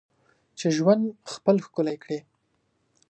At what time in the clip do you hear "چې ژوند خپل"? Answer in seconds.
0.57-1.55